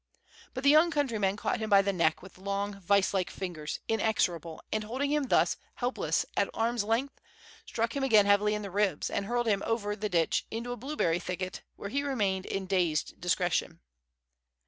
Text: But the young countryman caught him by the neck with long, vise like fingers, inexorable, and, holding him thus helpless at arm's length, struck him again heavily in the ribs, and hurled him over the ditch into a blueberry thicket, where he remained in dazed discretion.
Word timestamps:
But 0.55 0.63
the 0.63 0.71
young 0.71 0.89
countryman 0.89 1.35
caught 1.37 1.59
him 1.59 1.69
by 1.69 1.83
the 1.83 1.93
neck 1.93 2.23
with 2.23 2.39
long, 2.39 2.79
vise 2.79 3.13
like 3.13 3.29
fingers, 3.29 3.77
inexorable, 3.87 4.59
and, 4.71 4.83
holding 4.83 5.11
him 5.11 5.25
thus 5.27 5.57
helpless 5.75 6.25
at 6.35 6.49
arm's 6.55 6.83
length, 6.83 7.21
struck 7.67 7.95
him 7.95 8.03
again 8.03 8.25
heavily 8.25 8.55
in 8.55 8.63
the 8.63 8.71
ribs, 8.71 9.11
and 9.11 9.27
hurled 9.27 9.45
him 9.45 9.61
over 9.63 9.95
the 9.95 10.09
ditch 10.09 10.47
into 10.49 10.71
a 10.71 10.75
blueberry 10.75 11.19
thicket, 11.19 11.61
where 11.75 11.89
he 11.89 12.01
remained 12.01 12.47
in 12.47 12.65
dazed 12.65 13.21
discretion. 13.21 13.79